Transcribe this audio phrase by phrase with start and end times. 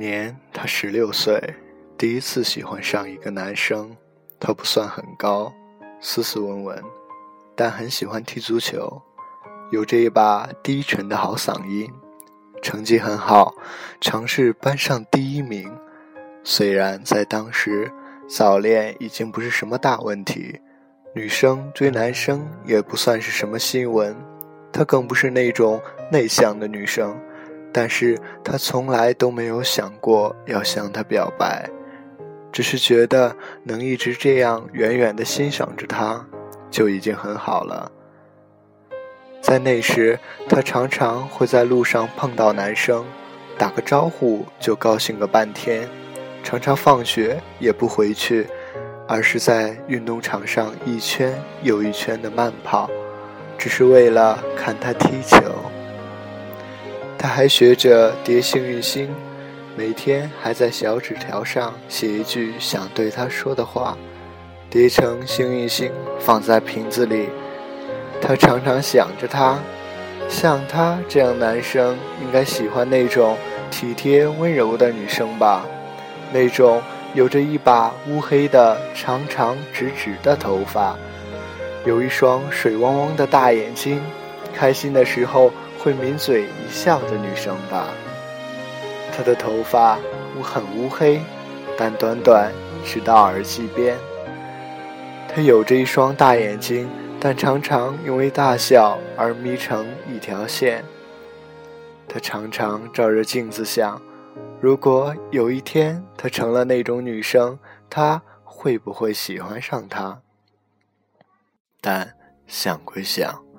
[0.00, 1.38] 年，他十六岁，
[1.98, 3.94] 第一次喜欢上一个男生。
[4.40, 5.52] 他不算很高，
[6.00, 6.82] 斯斯文文，
[7.54, 9.02] 但很喜欢踢足球，
[9.70, 11.92] 有着一把低沉的好嗓音，
[12.62, 13.54] 成绩很好，
[14.00, 15.70] 常是班上第一名。
[16.42, 17.92] 虽然在当时，
[18.26, 20.58] 早恋已经不是什么大问题，
[21.14, 24.16] 女生追男生也不算是什么新闻。
[24.72, 25.78] 她更不是那种
[26.10, 27.14] 内向的女生。
[27.72, 31.70] 但是他从来都没有想过要向她表白，
[32.50, 36.26] 只是觉得能一直这样远远地欣赏着她，
[36.70, 37.92] 就已经很好了。
[39.40, 43.04] 在那时，他常常会在路上碰到男生，
[43.56, 45.88] 打个招呼就高兴个半天，
[46.42, 48.46] 常常放学也不回去，
[49.08, 52.90] 而是在运动场上一圈又一圈的慢跑，
[53.56, 55.38] 只是为了看他踢球。
[57.22, 59.14] 他还学着叠幸运星，
[59.76, 63.94] 每天还在小纸条上写一句想对他说的话，
[64.70, 67.28] 叠成幸运星放在瓶子里。
[68.22, 69.58] 他常常想着他，
[70.30, 73.36] 像他这样男生应该喜欢那种
[73.70, 75.66] 体贴温柔的女生吧，
[76.32, 76.80] 那种
[77.12, 80.96] 有着一把乌黑的长长直直的头发，
[81.84, 84.00] 有一双水汪汪的大眼睛，
[84.54, 85.52] 开心的时候。
[85.82, 87.88] 会抿嘴一笑的女生吧。
[89.12, 89.98] 她的头发
[90.38, 91.20] 乌很乌黑，
[91.76, 92.52] 但短短
[92.84, 93.96] 直到耳际边。
[95.28, 100.84] 她有着一双大眼睛，但常常因为大笑而眯成一条线。
[102.08, 104.00] 她常常照着镜子想：
[104.60, 107.58] 如果有一天她成了那种女生，
[107.88, 110.20] 她会不会喜欢上她？
[111.80, 112.14] 但
[112.46, 113.49] 想归想。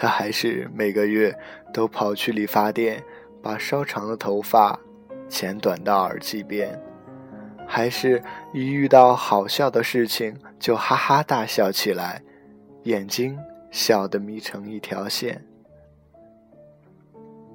[0.00, 1.38] 他还是每个月
[1.74, 3.04] 都跑去理发店，
[3.42, 4.80] 把稍长的头发
[5.28, 6.80] 剪短到耳际边，
[7.66, 8.22] 还是
[8.54, 12.22] 一遇到好笑的事情就哈哈大笑起来，
[12.84, 13.38] 眼睛
[13.70, 15.44] 笑得眯成一条线。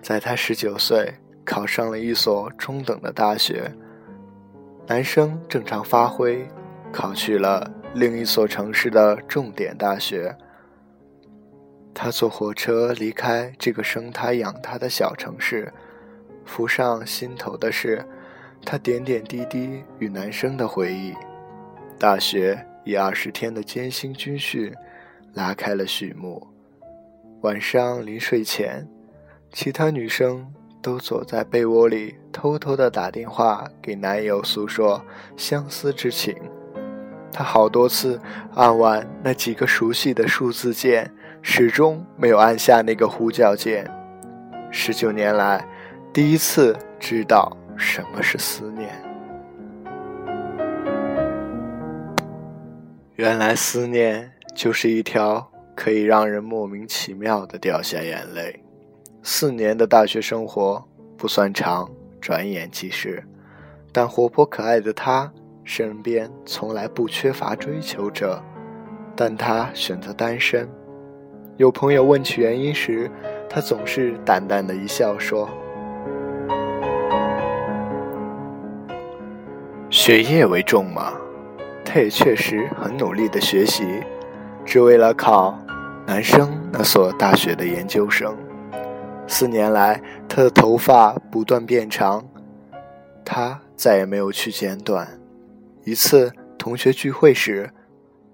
[0.03, 1.11] 在他十九岁
[1.43, 3.71] 考上了一所中等的大学，
[4.85, 6.47] 男生正常发挥，
[6.91, 10.37] 考去了另一所城市的重点大学。
[11.97, 15.71] 他坐火车离开这个生他养他的小城市，
[16.43, 18.05] 浮上心头的是
[18.65, 21.13] 他点点滴滴与男生的回忆。
[21.97, 24.75] 大学以二十天的艰辛军训
[25.33, 26.45] 拉开了序幕。
[27.41, 28.85] 晚上临睡前，
[29.53, 35.01] 其他女生都躲在被窝里，偷偷的打电话给男友诉说
[35.37, 36.35] 相思之情。
[37.31, 38.19] 他好多次
[38.53, 41.09] 按完那几个熟悉的数字键。
[41.47, 43.87] 始终没有按下那个呼叫键。
[44.71, 45.63] 十九年来，
[46.11, 48.89] 第一次知道什么是思念。
[53.13, 58.63] 原来思念就是一条可以让人莫名其妙的掉下眼泪。
[59.21, 60.83] 四年的大学生活
[61.15, 61.87] 不算长，
[62.19, 63.23] 转眼即逝。
[63.93, 65.31] 但活泼可爱的他
[65.63, 68.43] 身边从来不缺乏追求者，
[69.15, 70.67] 但他选择单身。
[71.57, 73.09] 有朋友问起原因时，
[73.49, 75.49] 他总是淡淡的一笑说
[79.89, 81.13] ：“学业为重嘛。”
[81.85, 83.85] 他也确实很努力的学习，
[84.65, 85.57] 只为了考
[86.05, 88.35] 男生那所大学的研究生。
[89.25, 92.27] 四年来，他的头发不断变长，
[93.23, 95.07] 他再也没有去剪短。
[95.85, 97.69] 一次同学聚会时，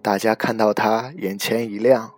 [0.02, 2.14] 大家看到他眼前一亮。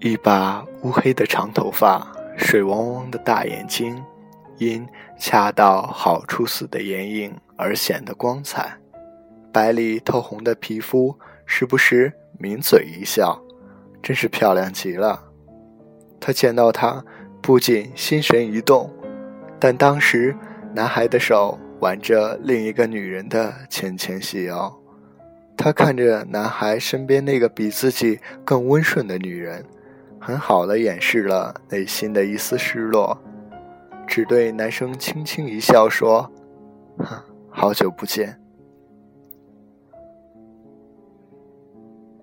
[0.00, 4.02] 一把乌黑的长头发，水汪汪的大眼睛，
[4.58, 4.86] 因
[5.18, 8.76] 恰到好处似的眼影而显得光彩。
[9.50, 13.42] 白里透红的皮肤，时不时抿嘴一笑，
[14.02, 15.18] 真是漂亮极了。
[16.20, 17.02] 他见到她，
[17.40, 18.92] 不仅心神一动，
[19.58, 20.36] 但当时
[20.74, 24.78] 男孩的手挽着另一个女人的纤纤细腰，
[25.56, 29.64] 他看着男孩身边那个比自己更温顺的女人。
[30.20, 33.16] 很好的掩饰了内心的一丝失落，
[34.06, 36.30] 只对男生轻轻一笑，说
[36.98, 38.38] ：“哼，好久不见。”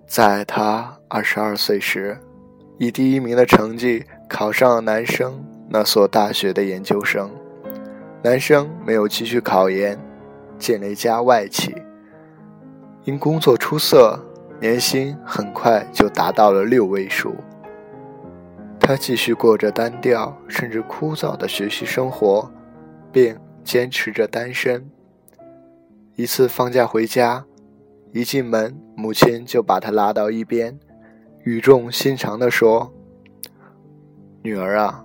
[0.06, 2.18] 在他二十二岁时，
[2.78, 7.30] 以第一名的成绩考上了男生那所大学的研究生。
[8.22, 9.98] 男生没有继续考研，
[10.58, 11.74] 进了一家外企。
[13.04, 14.18] 因工作出色，
[14.60, 17.34] 年薪很快就达到了六位数。
[18.86, 22.50] 他继续过着单调甚至枯燥的学习生活，
[23.10, 23.34] 并
[23.64, 24.86] 坚持着单身。
[26.16, 27.46] 一次放假回家，
[28.12, 30.78] 一进门，母亲就把他拉到一边，
[31.44, 32.92] 语重心长地说
[34.44, 35.02] ：“女儿啊，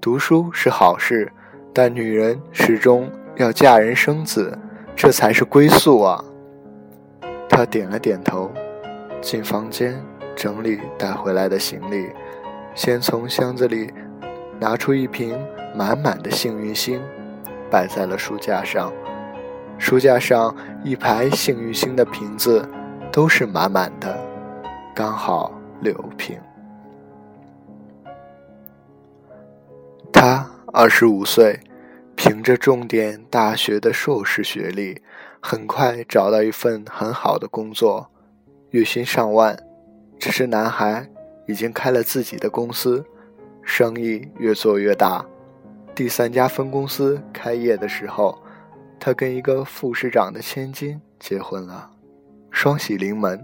[0.00, 1.30] 读书是好事，
[1.72, 4.58] 但女人始终要嫁人生子，
[4.96, 6.24] 这才是归宿啊。”
[7.48, 8.50] 他点了点头，
[9.20, 9.96] 进房间
[10.34, 12.08] 整理带回来的行李，
[12.74, 13.92] 先从箱子里
[14.58, 15.38] 拿出一瓶
[15.74, 17.00] 满满的幸运星，
[17.70, 18.92] 摆在了书架上。
[19.78, 20.54] 书架上
[20.84, 22.68] 一排幸运星的瓶子
[23.10, 24.16] 都是满满的，
[24.94, 26.38] 刚好六瓶。
[30.12, 31.58] 他二十五岁，
[32.14, 35.02] 凭着重点大学的硕士学历。
[35.44, 38.08] 很快找到一份很好的工作，
[38.70, 39.58] 月薪上万。
[40.20, 41.08] 只是男孩
[41.46, 43.04] 已经开了自己的公司，
[43.62, 45.24] 生意越做越大。
[45.94, 48.38] 第三家分公司开业的时候，
[48.98, 51.90] 他跟一个副市长的千金结婚了，
[52.50, 53.38] 双喜临门。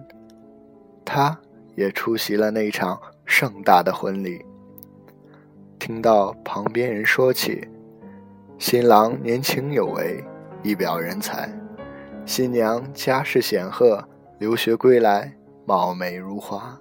[1.04, 1.38] 他
[1.74, 4.44] 也出席了那场盛大的婚礼。
[5.78, 7.68] 听到旁边人说起，
[8.58, 10.24] 新郎年轻有为，
[10.62, 11.50] 一表人才。
[12.26, 14.06] 新娘家世显赫，
[14.38, 15.32] 留学归来，
[15.64, 16.78] 貌美如花，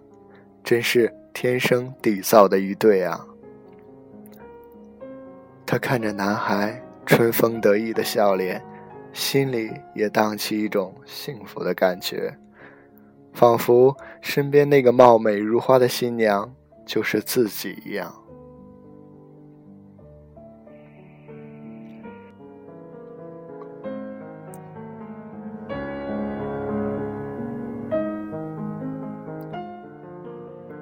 [0.68, 3.25] 真是天生缔造的一对啊！
[5.66, 8.62] 他看着男孩春风得意的笑脸，
[9.14, 12.38] 心里也荡起一种幸福的感觉，
[13.31, 16.54] 仿佛身边那个貌美如花的新娘
[16.86, 18.14] 就是自己一样。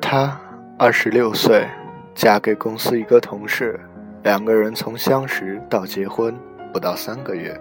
[0.07, 0.39] 她
[0.77, 1.67] 二十六岁，
[2.13, 3.79] 嫁给公司一个同事，
[4.21, 6.31] 两个人从相识到结婚
[6.71, 7.59] 不到三个月，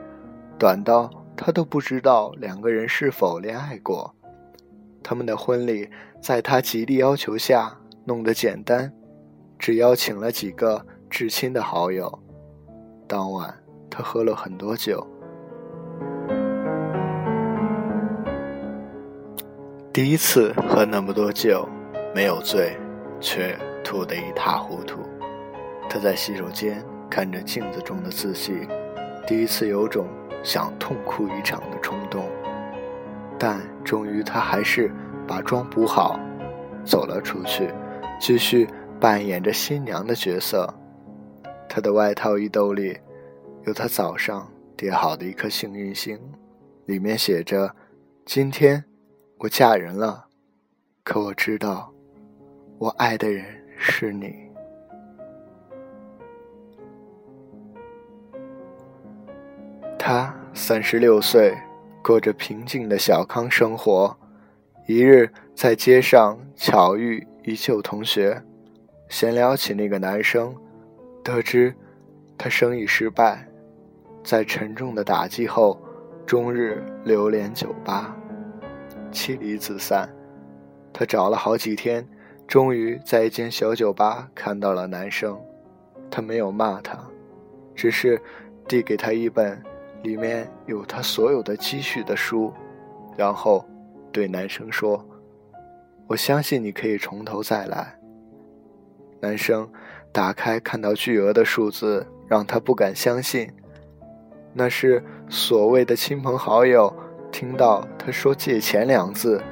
[0.58, 4.14] 短到她都不知道两个人是否恋爱过。
[5.02, 5.88] 他们的婚礼
[6.20, 7.74] 在她极力要求下
[8.04, 8.92] 弄得简单，
[9.58, 12.20] 只邀请了几个至亲的好友。
[13.08, 13.54] 当晚，
[13.88, 15.04] 她喝了很多酒，
[19.90, 21.66] 第一次喝那么多酒。
[22.14, 22.76] 没有醉，
[23.20, 25.00] 却吐得一塌糊涂。
[25.90, 26.80] 他在洗手间
[27.10, 28.68] 看着镜子中的自己，
[29.26, 30.06] 第一次有种
[30.42, 32.30] 想痛哭一场的冲动。
[33.36, 34.92] 但终于，他还是
[35.26, 36.20] 把妆补好，
[36.84, 37.68] 走了出去，
[38.20, 38.68] 继续
[39.00, 40.72] 扮演着新娘的角色。
[41.68, 42.96] 他的外套衣兜里
[43.64, 46.16] 有他早上叠好的一颗幸运星，
[46.86, 47.74] 里面写着
[48.24, 48.84] ：“今天
[49.38, 50.26] 我嫁人了，
[51.02, 51.90] 可我知道。”
[52.84, 53.46] 我爱的人
[53.78, 54.34] 是你。
[59.98, 61.56] 他三十六岁，
[62.02, 64.14] 过着平静的小康生活。
[64.86, 68.42] 一日在街上巧遇一旧同学，
[69.08, 70.54] 闲聊起那个男生，
[71.22, 71.74] 得知
[72.36, 73.48] 他生意失败，
[74.22, 75.80] 在沉重的打击后，
[76.26, 78.14] 终日流连酒吧，
[79.10, 80.06] 妻离子散。
[80.92, 82.06] 他找了好几天。
[82.46, 85.38] 终于在一间小酒吧看到了男生，
[86.10, 86.98] 他没有骂他，
[87.74, 88.20] 只是
[88.68, 89.60] 递给他一本
[90.02, 92.52] 里面有他所有的积蓄的书，
[93.16, 93.64] 然后
[94.12, 95.04] 对男生说
[96.06, 97.98] ：“我相信你可以从头再来。”
[99.20, 99.68] 男生
[100.12, 103.50] 打开看到巨额的数字，让他不敢相信，
[104.52, 106.94] 那是所谓的亲朋好友，
[107.32, 109.42] 听到他说“借钱”两字，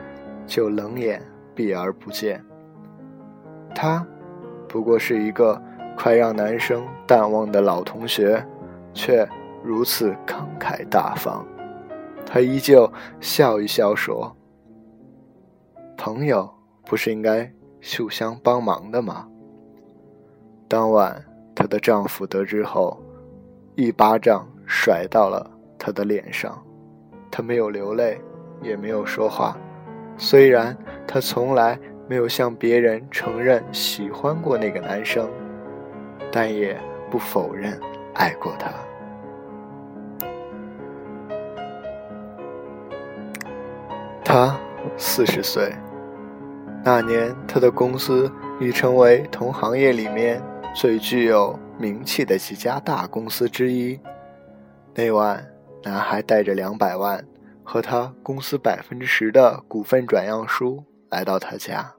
[0.47, 1.21] 就冷眼
[1.55, 2.45] 避而不见。
[3.75, 4.07] 他
[4.69, 5.61] 不过是一个
[5.97, 8.45] 快让男生淡忘的老同学，
[8.95, 9.29] 却
[9.63, 11.47] 如此慷慨大方。
[12.25, 14.35] 他依旧笑一笑说
[15.99, 16.49] ：“朋友
[16.85, 17.51] 不是应该
[17.99, 19.29] 互相帮忙的吗？”
[20.67, 21.23] 当晚，
[21.55, 22.99] 她的丈夫得知后，
[23.75, 26.57] 一巴掌甩到了她的脸上。
[27.31, 28.19] 她没有流泪，
[28.63, 29.57] 也没有说话。
[30.17, 30.77] 虽然
[31.07, 31.79] 她从来。
[32.13, 35.31] 没有向别人承认喜欢过那个男生，
[36.31, 36.79] 但也
[37.11, 37.81] 不否认
[38.13, 38.71] 爱过他。
[44.23, 44.61] 他
[44.99, 45.73] 四十岁，
[46.85, 50.39] 那年他的公司已成为同行业里面
[50.75, 53.99] 最具有名气的几家大公司之一。
[54.95, 55.43] 那晚，
[55.83, 57.25] 男孩带着两百万，
[57.65, 61.91] 和他公司百分之十的股份转让书来到他家。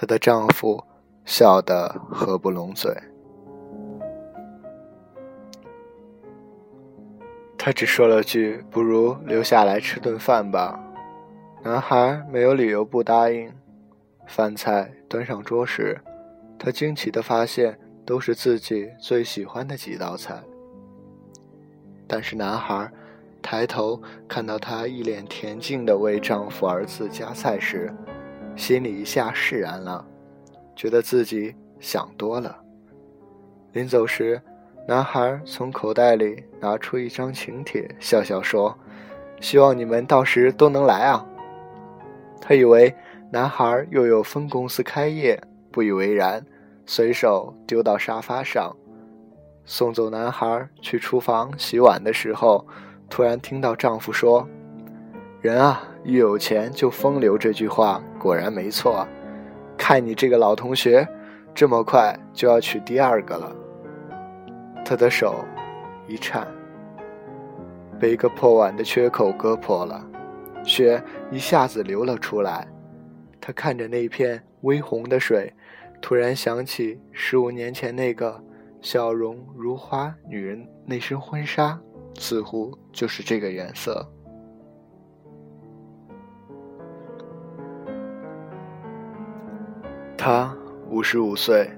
[0.00, 0.82] 她的丈夫
[1.26, 2.90] 笑得合不拢嘴。
[7.58, 10.80] 他只说了句：“不如留下来吃顿饭吧。”
[11.62, 13.52] 男孩没有理由不答应。
[14.26, 16.00] 饭菜端上桌时，
[16.58, 20.42] 他惊奇地发现都是自己最喜欢的几道菜。
[22.08, 22.90] 但是男孩
[23.42, 27.92] 抬头看到她一脸恬静地为丈夫儿子夹菜时，
[28.56, 30.04] 心里一下释然了，
[30.76, 32.56] 觉得自己想多了。
[33.72, 34.40] 临走时。
[34.88, 38.76] 男孩从口袋里拿出一张请帖，笑笑说
[39.38, 41.24] ：“希望你们到时都能来啊。”
[42.40, 42.92] 他以为
[43.30, 45.40] 男孩又有分公司开业，
[45.70, 46.44] 不以为然，
[46.86, 48.74] 随手丢到沙发上。
[49.64, 52.66] 送走男孩去厨房洗碗的时候，
[53.08, 54.48] 突然听到丈夫说
[55.40, 59.06] ：“人啊，一有钱就风流。”这句话果然没错。
[59.76, 61.08] 看你这个老同学，
[61.54, 63.56] 这么快就要娶第二个了。
[64.84, 65.44] 他的手
[66.06, 66.46] 一颤，
[67.98, 70.04] 被一个破碗的缺口割破了，
[70.64, 72.68] 血一下子流了出来。
[73.40, 75.52] 他看着那片微红的水，
[76.02, 78.42] 突然想起十五年前那个
[78.82, 81.80] 笑容如花女人那身婚纱，
[82.18, 84.06] 似乎就是这个颜色。
[90.22, 90.54] 他
[90.90, 91.70] 五十五岁，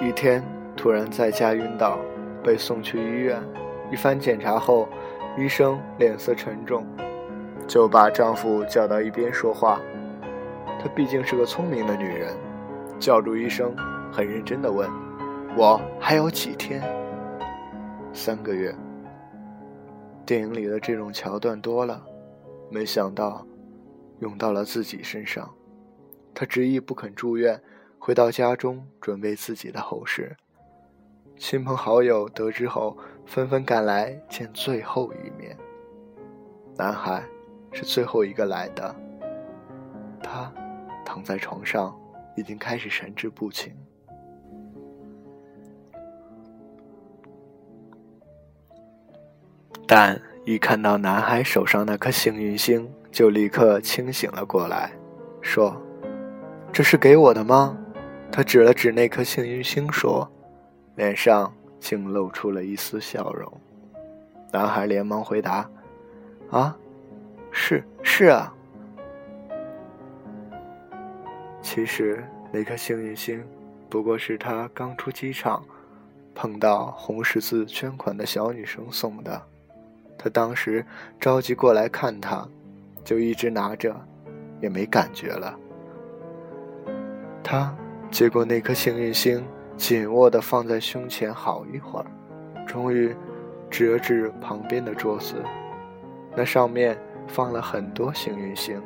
[0.00, 0.42] 一天
[0.74, 1.98] 突然在家晕倒。
[2.42, 3.38] 被送去医院，
[3.92, 4.88] 一番检查后，
[5.36, 6.86] 医生脸色沉重，
[7.68, 9.78] 就把丈夫叫到一边说话。
[10.82, 12.34] 她毕竟是个聪明的女人，
[12.98, 13.76] 叫住医生，
[14.10, 14.88] 很认真地问
[15.54, 16.82] ：“我还有几天？”
[18.14, 18.74] 三个月。
[20.24, 22.02] 电影里的这种桥段多了，
[22.70, 23.46] 没想到
[24.20, 25.46] 用到了自己身上。
[26.32, 27.60] 她执意不肯住院，
[28.00, 30.34] 回到家中准备自己的后事。
[31.36, 35.54] 亲朋好友得知后，纷纷赶来见最后一面。
[36.76, 37.22] 男孩
[37.72, 38.96] 是最后一个来的，
[40.22, 40.50] 他
[41.04, 41.94] 躺在床上，
[42.36, 43.70] 已经开始神志不清。
[49.86, 54.90] 但一看到男孩手上那颗幸运星，就立刻清醒了过来，
[55.42, 55.76] 说
[56.72, 57.76] ：“这是给我的吗？”
[58.32, 60.30] 他指了指那颗幸运星，说。
[60.96, 63.50] 脸上竟露出了一丝笑容，
[64.52, 65.66] 男孩连忙回答
[66.50, 66.76] ：“啊，
[67.50, 68.52] 是是啊。”
[71.62, 72.22] 其实
[72.52, 73.42] 那颗幸运星，
[73.88, 75.64] 不过是他刚出机场，
[76.34, 79.40] 碰到红十字捐款的小女生送的。
[80.18, 80.84] 他当时
[81.18, 82.46] 着急过来看他，
[83.02, 83.96] 就一直拿着，
[84.60, 85.58] 也没感觉了。
[87.42, 87.74] 他
[88.10, 89.44] 结果那颗幸运星。
[89.76, 92.06] 紧握地放在胸前好一会儿，
[92.66, 93.16] 终于
[93.70, 95.42] 指了指旁边的桌子，
[96.36, 98.78] 那上面放了很多幸运星。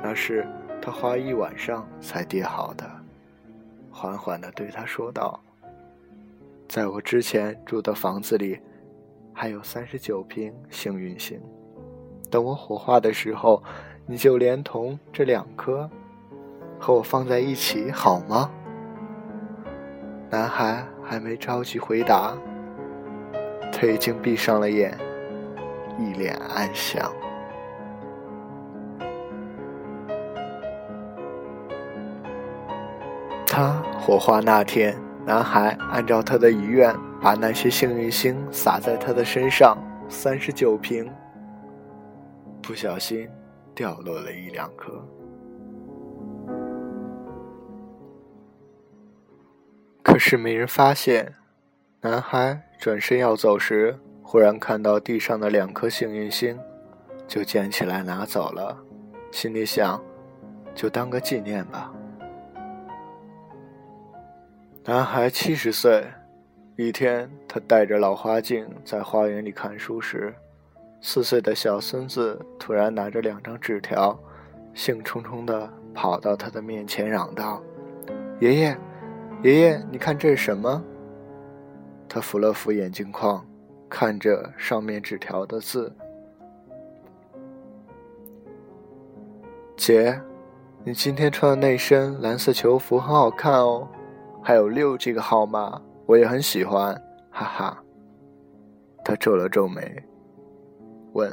[0.00, 0.46] 那是
[0.80, 2.88] 他花一晚上才叠好的。
[3.90, 5.40] 缓缓地对他说道
[6.70, 8.60] ：“在我之前住的房子里，
[9.32, 11.40] 还有三十九瓶幸运星。
[12.30, 13.60] 等我火化的时候，
[14.06, 15.90] 你就连同这两颗
[16.84, 18.50] 和我放在一起，好吗？”
[20.28, 22.36] 男孩还没着急回答，
[23.72, 24.94] 他已经闭上了眼，
[25.98, 27.10] 一脸安详。
[33.46, 41.10] 他火化那天，男孩按照他的遗愿，把那些幸运星撒在他的身上，三十九瓶，
[42.60, 43.26] 不小心
[43.74, 45.02] 掉落了一两颗。
[50.26, 51.34] 是没人发现。
[52.00, 56.58] 男孩转身要走时，忽然看到地上的两颗幸运星，
[57.28, 58.74] 就捡起来拿走了，
[59.30, 60.02] 心里想：
[60.74, 61.92] 就当个纪念吧。
[64.84, 66.06] 男孩七十岁，
[66.76, 70.34] 一天，他戴着老花镜在花园里看书时，
[71.02, 74.18] 四岁的小孙子突然拿着两张纸条，
[74.72, 77.62] 兴冲冲地跑到他的面前，嚷道
[78.40, 78.74] ：“爷爷！”
[79.44, 80.82] 爷爷你看这是什么？
[82.08, 83.44] 他扶了扶眼镜框
[83.90, 85.94] 看着上面纸条的字。
[89.76, 90.18] 姐
[90.82, 93.86] 你今天穿的那身蓝色球服很好看哦
[94.42, 96.94] 还有六这个号码我也很喜欢
[97.30, 97.84] 哈哈。
[99.04, 100.02] 他皱了皱眉
[101.12, 101.30] 问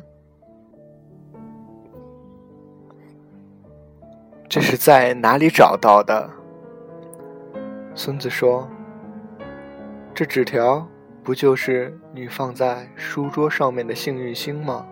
[4.49, 6.29] 这是在哪里找到的？
[7.93, 8.69] 孙子说
[10.15, 10.87] ：“这纸条
[11.23, 14.87] 不就是你放在书桌上面的幸运星吗？”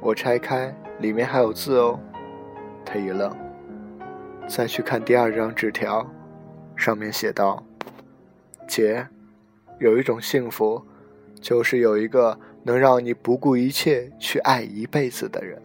[0.00, 1.98] 我拆开，里面还有字哦。
[2.84, 3.32] 他一愣，
[4.48, 6.04] 再去看第二张纸条，
[6.74, 7.64] 上面写道
[8.66, 9.06] ：“姐，
[9.78, 10.84] 有一种幸福，
[11.40, 15.62] 就是有一个能让你不顾一切去爱一辈子的人。”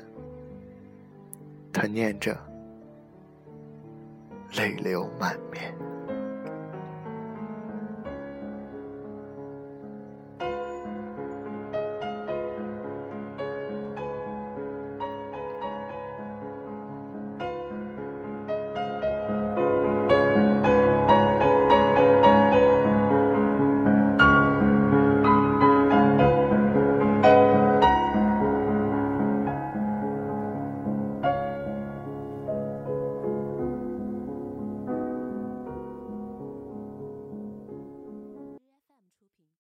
[1.74, 2.38] 他念着，
[4.56, 5.87] 泪流满面。